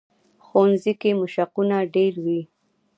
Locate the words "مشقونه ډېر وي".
1.21-2.41